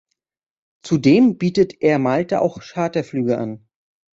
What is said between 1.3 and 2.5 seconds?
bietet Air Malta